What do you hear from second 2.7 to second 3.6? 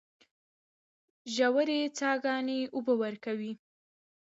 اوبه ورکوي.